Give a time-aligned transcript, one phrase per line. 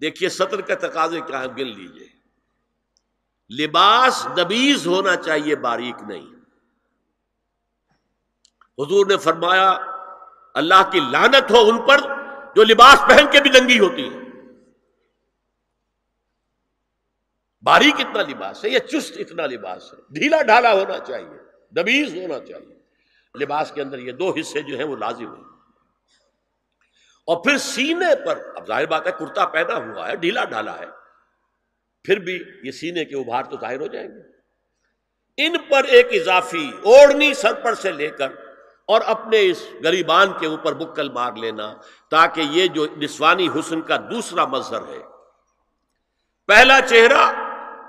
[0.00, 2.08] دیکھیے سطر کا تقاضے کیا ہے گن لیجیے۔
[3.64, 6.26] لباس دبیز ہونا چاہیے، باریک نہیں۔
[8.78, 9.76] حضور نے فرمایا،
[10.54, 12.00] اللہ کی لانت ہو ان پر
[12.56, 14.18] جو لباس پہن کے بھی ننگی ہوتی ہے
[17.62, 21.38] باریک اتنا لباس ہے یا چست اتنا لباس ہے؟ ڈھیلا ڈھالا ہونا چاہیے
[21.70, 22.78] دبیز ہونا چاہیے۔
[23.40, 25.57] لباس کے اندر یہ دو حصے جو ہیں وہ لازم ہیں۔
[27.28, 30.86] اور پھر سینے پر، اب ظاہر بات ہے کرتا پیدا ہوا ہے، ڈھیلا ڈھالا ہے۔
[32.04, 34.38] پھر بھی یہ سینے کے ابھار تو ظاہر ہو جائیں گے۔
[35.36, 38.28] ان پر ایک اضافی اوڑھنی سر پر سے لے کر
[38.86, 41.74] اور اپنے اس گریبان کے اوپر بکل مار لینا
[42.10, 44.98] تاکہ یہ جو نسوانی حسن کا دوسرا مظہر ہے۔
[46.46, 47.32] پہلا چہرہ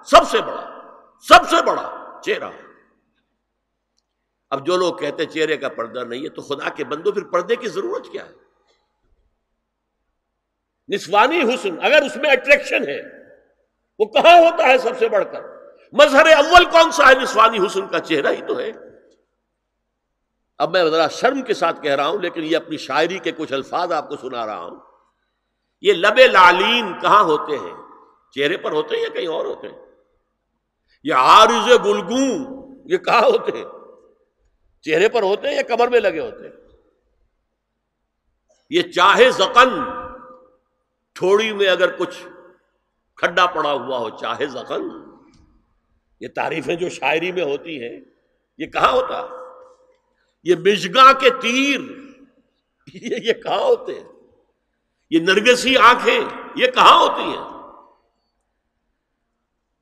[0.03, 2.49] سب سے بڑا، سب سے بڑا چہرہ
[4.49, 7.55] اب جو لوگ کہتے چہرے کا پردہ نہیں ہے تو خدا کے بندو پھر پردے
[7.55, 8.48] کی ضرورت کیا ہے؟
[10.89, 13.02] نسوانی حسن، اگر اس میں اٹریکشن ہے،
[13.99, 15.41] وہ کہاں ہوتا ہے سب سے بڑھ کر؟
[15.93, 18.71] مظہر اول کون سا ہے نسوانی حسن کا چہرہ؟ ہی تو ہے۔
[20.57, 23.54] اب میں ذرا شرم کے ساتھ کہہ رہا ہوں، لیکن یہ اپنی شاعری کے کچھ
[23.54, 24.79] الفاظ آپ کو سنا رہا ہوں۔
[25.82, 27.73] یہ لب لالین کہاں ہوتے ہیں؟
[28.32, 29.85] چہرے پر ہوتے ہیں یا کہیں اور ہوتے ہیں؟
[31.04, 33.65] یہ عارض گلگوں یہ کہاں ہوتے ہیں؟
[34.82, 36.55] چہرے پر ہوتے ہیں یا کمر میں لگے ہوتے ہیں؟
[38.70, 39.98] یہ چاہے زقن
[41.20, 42.27] تھوڑی میں اگر کچھ
[43.15, 45.13] کھڈا پڑا ہوا ہو، چاہے زخم،
[46.20, 47.99] یہ تعریفیں جو شاعری میں ہوتی ہیں،
[48.57, 49.27] یہ کہاں ہوتا؟
[50.43, 51.79] یہ مشگا کے تیر،
[52.93, 54.07] یہ کہاں ہوتے ہیں؟
[55.09, 56.21] یہ نرگسی آنکھیں،
[56.55, 57.45] یہ کہاں ہوتی ہیں؟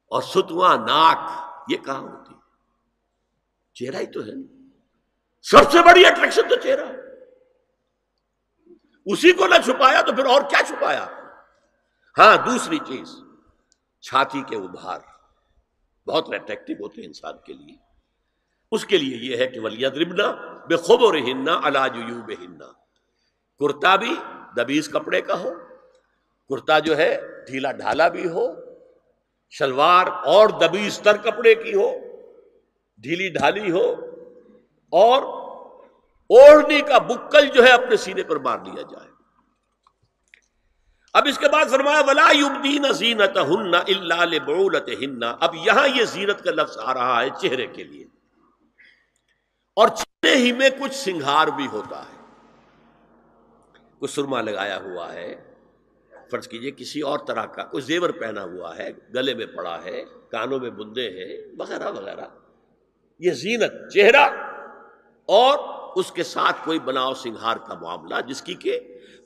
[0.07, 1.29] اور ستواں ناک،
[1.71, 2.33] یہ کہاں ہوتی
[3.73, 4.33] چہرہ ہی تو ہے
[5.41, 6.85] سب سے بڑی اٹریکشن تو چہرہ۔
[9.05, 11.26] اسی کو نہ چھپایا تو پھر اور کیا چھپایا؟
[12.17, 13.09] ہاں دوسری چیز،
[14.01, 14.99] چھاتی کے ابھار۔
[16.07, 17.75] بہت اٹریکٹو ہوتے ہیں انسان کے لیے۔
[18.71, 20.31] اس کے لیے یہ ہے کہ ولیت ربنا
[20.67, 22.71] بے خوب و رہنا علاج ہننا
[23.59, 24.15] کرتا بھی
[24.57, 25.51] دبیز کپڑے کا ہو،
[26.49, 28.47] کرتا جو ہے ڈھیلا ڈھالا بھی ہو،
[29.49, 31.91] شلوار اور دبیز تر کپڑے کی ہو،
[32.97, 33.85] ڈھیلی ڈھالی ہو،
[34.93, 35.21] اور
[36.29, 39.16] اوڑھنے کا بکل جو ہے اپنے سینے پر مار لیا جائے۔
[41.17, 44.23] اب اس کے بعد فرمایا، ولا یبدین زینت ہن اللہ
[44.87, 48.05] ہن اب یہاں یہ زینت کا لفظ آ رہا ہے چہرے کے لیے۔
[49.75, 52.25] اور چہرے ہی میں کچھ سنگھار بھی ہوتا ہے۔
[53.99, 55.53] کچھ سرما لگایا ہوا ہے۔
[56.31, 60.03] فرض کیجیے کسی اور طرح کا، کچھ زیور پہنا ہوا ہے، گلے میں پڑا ہے،
[60.31, 62.25] کانوں میں بندے ہیں، وغیرہ وغیرہ۔
[63.19, 64.29] یہ زینت، چہرہ۔
[65.25, 65.57] اور
[65.95, 68.79] اس کے ساتھ کوئی بناؤ سنگھار کا معاملہ، جس کی کہ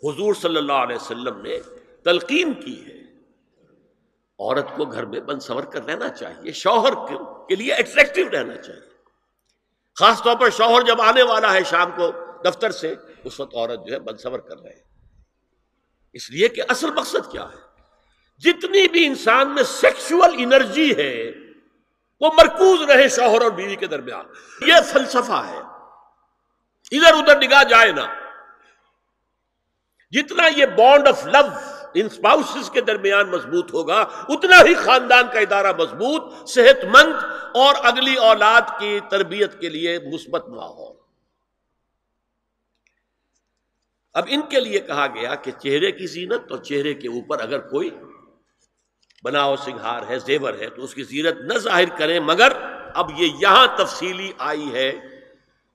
[0.03, 1.59] حضور صلی اللہ علیہ وسلم نے
[2.03, 2.91] تلقین کی ہے۔
[4.39, 8.89] عورت کو گھر میں بند سور کر رہنا چاہیے، شوہر کے لیے اٹریکٹو رہنا چاہیے۔
[9.99, 12.11] خاص طور پر شوہر جب آنے والا ہے شام کو
[12.45, 14.83] دفتر سے، اس وقت عورت جو ہے بند سور کر رہے ہیں۔
[16.13, 17.81] اس لیے کہ اصل مقصد کیا ہے؟
[18.37, 21.31] جتنی بھی انسان میں سیکشل انرجی ہے،
[22.21, 24.25] وہ مرکوز رہے شوہر اور بیوی کے درمیان۔
[24.67, 25.59] یہ فلسفہ ہے۔
[26.91, 28.07] ادھر ادھر نگاہ جائے نا۔
[30.11, 35.39] جتنا یہ bond of love in spouse کے درمیان مضبوط ہوگا، اتنا ہی خاندان کا
[35.39, 37.13] ادارہ مضبوط صحت مند
[37.53, 40.95] اور اگلی اولاد کی تربیت کے لیے مثبت ماحول۔
[44.13, 47.59] اب ان کے لیے کہا گیا کہ چہرے کی زینت اور چہرے کے اوپر اگر
[47.59, 47.89] کوئی
[49.23, 52.51] بناؤ سنگھار ہے، زیور ہے، تو اس کی زینت نہ ظاہر کریں، مگر
[52.95, 54.91] اب یہ یہاں تفصیلی آئی ہے،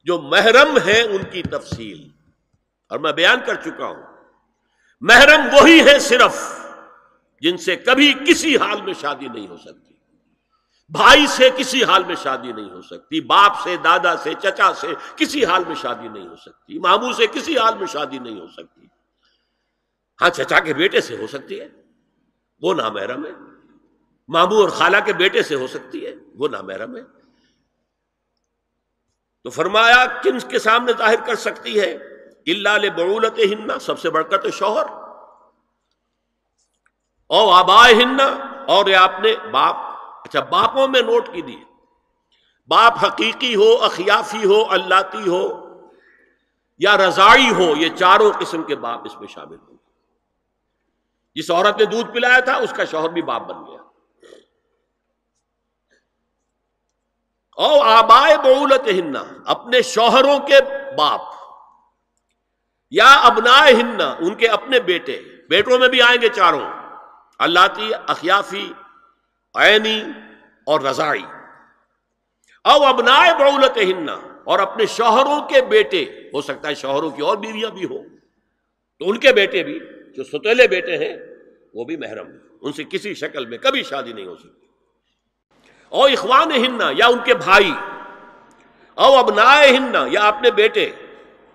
[0.04, 2.08] جو محرم ہیں ان کی تفصیل۔
[2.88, 4.15] اور میں بیان کر چکا ہوں۔
[5.00, 6.58] محرم وہی ہے صرف
[7.40, 9.94] جن سے کبھی کسی حال میں شادی نہیں ہو سکتی۔
[10.88, 14.86] بھائی سے کسی حال میں شادی نہیں ہو سکتی، باپ سے، دادا سے، چچا سے
[15.16, 18.46] کسی حال میں شادی نہیں ہو سکتی، ماموں سے کسی حال میں شادی نہیں ہو
[18.46, 18.86] سکتی۔
[20.20, 21.68] ہاں چچا کے بیٹے سے ہو سکتی ہے،
[22.62, 23.30] وہ نامحرم ہے۔
[24.28, 27.02] ماموں اور خالہ کے بیٹے سے ہو سکتی ہے، وہ نامحرم ہے۔
[29.44, 32.15] تو فرمایا، کن کے سامنے ظاہر کر سکتی ہے؟
[32.46, 34.86] اللہ بڑولت ہننا سب سے بڑھ کر تو شوہر۔
[37.26, 38.26] او آبائے ہننا
[38.68, 39.76] اور آپ نے باپ
[40.24, 41.56] اچھا باپوں میں نوٹ کی دی
[42.68, 45.66] باپ حقیقی ہو، اخیافی ہو اللہ ہو،
[46.78, 49.76] یا رضائی ہو، یہ چاروں قسم کے باپ اس میں شامل ہوں۔
[51.34, 53.82] جس عورت نے دودھ پلایا تھا، اس کا شوہر بھی باپ بن گیا۔
[57.56, 60.58] او آبائے بولت ہننا اپنے شوہروں کے
[60.98, 61.35] باپ۔
[62.90, 66.72] یا ابنا ہننا ان کے اپنے بیٹے۔ بیٹوں میں بھی آئیں گے چاروں۔
[67.38, 68.72] اللہ اخیافی،
[69.54, 70.02] عینی
[70.66, 71.22] اور رضائی
[72.64, 76.04] او ابنائے بولت ہننا اور اپنے شوہروں کے بیٹے۔
[76.34, 78.04] ہو سکتا ہے شوہروں کی اور بیویاں بھی ہوں۔
[78.98, 79.78] تو ان کے بیٹے بھی،
[80.16, 81.16] جو ستیلے بیٹے ہیں،
[81.74, 82.26] وہ بھی محرم
[82.60, 84.66] ان سے کسی شکل میں کبھی شادی نہیں ہو سکتی۔
[85.88, 87.72] او اخوان ہننا یا ان کے بھائی۔
[88.94, 90.90] او ابنائے ہننا یا اپنے بیٹے۔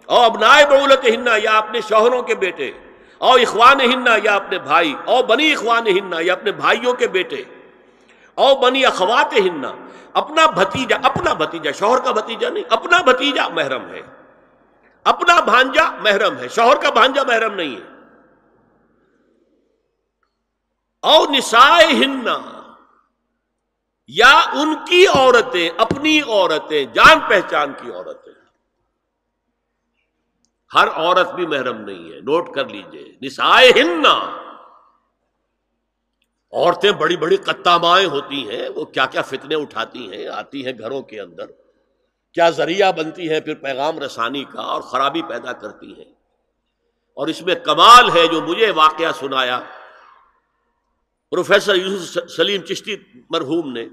[0.09, 2.71] او ابنائے بولت ہننا یا اپنے شوہروں کے بیٹے،
[3.17, 7.43] او اخوان ہننا یا اپنے بھائی، او بنی اخوان ہننا یا اپنے بھائیوں کے بیٹے،
[8.37, 9.71] او بنی اخوات ہننا
[10.13, 14.01] اپنا بھتیجا اپنا بھتیجا، شوہر کا بھتیجا نہیں، اپنا بھتیجا محرم ہے،
[15.05, 17.89] اپنا بھانجا محرم ہے، شوہر کا بھانجا محرم نہیں ہے۔
[21.03, 22.37] او نسائے ہننا
[24.09, 28.33] یا ان کی عورتیں، اپنی عورتیں، جان پہچان کی عورتیں۔
[30.75, 34.41] ہر عورت بھی محرم نہیں ہے، نوٹ کر لیجیے۔ نسائے ہننا
[36.51, 41.01] عورتیں بڑی بڑی کتامائیں ہوتی ہیں، وہ کیا کیا فتنے اٹھاتی ہیں، آتی ہیں گھروں
[41.01, 41.45] کے اندر۔
[42.33, 46.11] کیا ذریعہ بنتی ہے پھر پیغام رسانی کا اور خرابی پیدا کرتی ہیں۔
[47.13, 49.59] اور اس میں کمال ہے جو مجھے واقعہ سنایا۔
[51.31, 52.95] پروفیسر یوسف سلیم چشتی
[53.29, 53.85] مرحوم نے،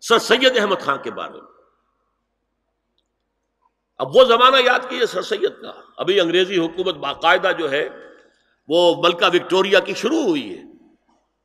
[0.00, 1.57] سر سید احمد خان کے بارے میں۔
[3.98, 7.88] اب وہ زمانہ یاد کیجیے سر سید کا۔ ابھی انگریزی حکومت باقاعدہ جو ہے،
[8.68, 10.62] وہ ملکہ وکٹوریا کی شروع ہوئی ہے۔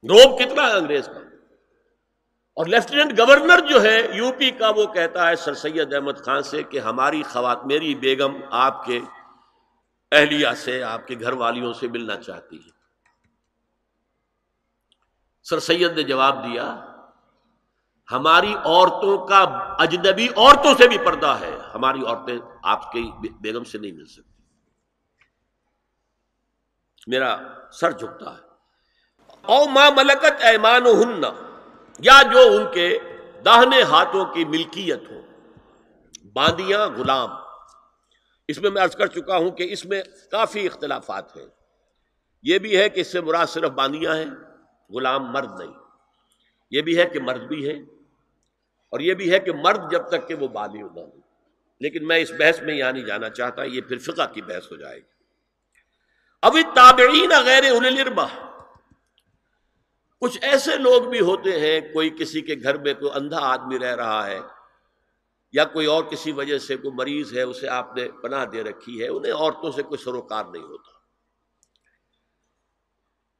[0.03, 1.19] روب کتنا ہے انگریز کا؟
[2.53, 6.43] اور لیفٹیننٹ گورنر جو ہے، یو پی کا وہ کہتا ہے سر سید احمد خان
[6.43, 8.99] سے کہ ہماری خوات، میری بیگم آپ کے
[10.11, 12.69] اہلیہ سے، آپ کے گھر والیوں سے ملنا چاہتی ہے۔
[15.43, 16.85] سر سید نے جواب دیا،
[18.11, 23.11] ہماری عورتوں کا اجنبی عورتوں سے بھی پردہ ہے۔ ہماری عورتیں آپ کی
[23.41, 24.43] بیگم سے نہیں مل سکتی۔
[27.07, 27.37] میرا
[27.71, 28.43] سر جھکتا ہے۔
[29.41, 30.83] او ماں ملکت ایمان
[31.99, 32.99] یا جو ان کے
[33.45, 35.21] داہنے ہاتھوں کی ملکیت ہو۔
[36.33, 37.29] باندیاں غلام۔
[38.47, 41.45] اس میں میں عرض کر چکا ہوں کہ اس میں کافی اختلافات ہیں۔
[42.43, 44.25] یہ بھی ہے کہ اس سے مراد صرف باندیاں ہیں،
[44.89, 45.73] غلام مرد نہیں۔
[46.71, 47.92] یہ بھی ہے کہ مرد بھی ہے
[48.93, 51.09] اور یہ بھی ہے کہ مرد جب تک کہ وہ بالی نہ ہو
[51.81, 54.75] لیکن میں اس بحث میں یہاں نہیں جانا چاہتا، یہ پھر فقہ کی بحث ہو
[54.75, 55.11] جائے گی۔
[56.43, 58.25] ابھی تابعین غیر انربا
[60.21, 63.95] کچھ ایسے لوگ بھی ہوتے ہیں، کوئی کسی کے گھر میں کوئی اندھا آدمی رہ
[63.95, 64.39] رہا ہے،
[65.53, 69.01] یا کوئی اور کسی وجہ سے کوئی مریض ہے، اسے آپ نے پناہ دے رکھی
[69.01, 70.92] ہے، انہیں عورتوں سے کوئی سروکار نہیں ہوتا۔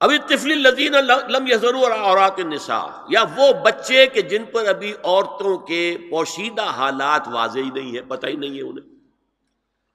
[0.04, 0.94] ابھی تفلی لذین
[1.30, 7.28] لم ضرور عورات نسا یا وہ بچے کہ جن پر ابھی عورتوں کے پوشیدہ حالات
[7.28, 8.96] واضح ہی نہیں ہے پتہ ہی نہیں ہے انہیں۔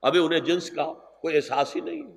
[0.02, 2.16] ابھی انہیں جنس کا کوئی احساس ہی نہیں۔ ہے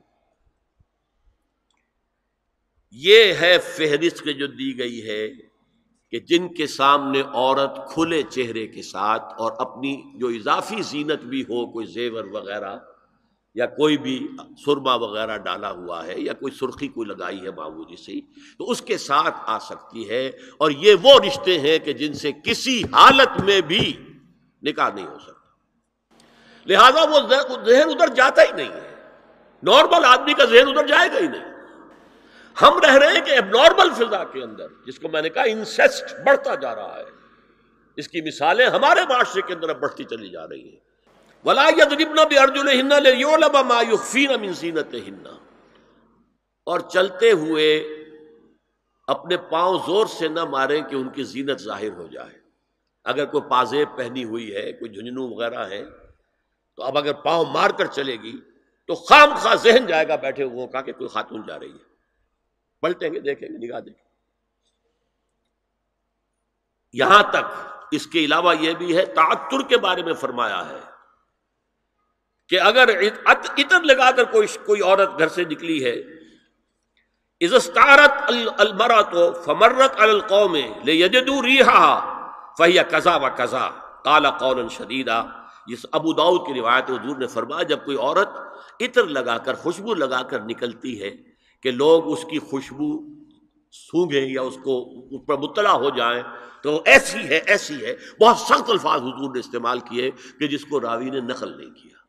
[2.91, 5.27] یہ ہے فہرست جو دی گئی ہے
[6.11, 11.41] کہ جن کے سامنے عورت کھلے چہرے کے ساتھ اور اپنی جو اضافی زینت بھی
[11.41, 12.77] ہو، کوئی زیور وغیرہ
[13.55, 14.27] یا کوئی بھی
[14.65, 18.21] سرما وغیرہ ڈالا ہوا ہے یا کوئی سرخی کوئی لگائی ہے معمولی سی،
[18.57, 20.27] تو اس کے ساتھ آ سکتی ہے
[20.57, 24.15] اور یہ وہ رشتے ہیں کہ جن سے کسی حالت میں بھی
[24.63, 25.41] نکاح نہیں ہو سکتا۔
[26.65, 27.19] لہذا وہ
[27.65, 28.95] ذہن ادھر جاتا ہی نہیں ہے۔
[29.63, 31.51] نارمل آدمی کا ذہن ادھر جائے گا ہی نہیں۔
[32.61, 35.43] ہم رہ رہے ہیں کہ اب نارمل فضا کے اندر، جس کو میں نے کہا
[35.43, 37.05] انسیسٹ بڑھتا جا رہا ہے۔
[37.95, 40.90] اس کی مثالیں ہمارے معاشرے کے اندر بڑھتی چلی جا رہی ہیں۔
[46.63, 47.85] اور چلتے ہوئے
[49.07, 52.39] اپنے پاؤں زور سے نہ ماریں کہ ان کی زینت ظاہر ہو جائے۔
[53.03, 55.85] اگر کوئی پازیب پہنی ہوئی ہے، کوئی جھنجھنو وغیرہ ہے،
[56.75, 58.39] تو اب اگر پاؤں مار کر چلے گی،
[58.87, 61.89] تو خام خواہ ذہن جائے گا بیٹھے ہوئے کا کہ کوئی خاتون جا رہی ہے۔
[62.81, 64.09] پلٹیں گے، دیکھیں گے، نگاہ دیکھیں
[66.93, 67.45] یہاں تک
[67.91, 70.90] اس کے علاوہ یہ بھی ہے، تعطر کے بارے میں فرمایا ہے۔
[72.51, 72.89] کہ اگر
[73.25, 75.93] عطر لگا کر کوئی کوئی عورت گھر سے نکلی ہے
[77.41, 78.11] ازستارت
[78.57, 81.99] المرا تو فمرت القوم لے یجدو ریحا
[82.57, 83.69] فہیا کزا و کزا
[84.03, 85.23] کالا قول شدیدہ
[85.67, 88.29] جس ابو داؤد کی روایت حضور نے فرمایا، جب کوئی عورت
[88.81, 91.11] عطر لگا کر، خوشبو لگا کر نکلتی ہے
[91.63, 92.89] کہ لوگ اس کی خوشبو
[93.71, 96.23] سونگیں یا اس کو اس پر مطلع ہو جائیں،
[96.63, 100.81] تو ایسی ہے ایسی ہے۔ بہت سخت الفاظ حضور نے استعمال کیے کہ جس کو
[100.81, 101.97] راوی نے نقل نہیں کیا۔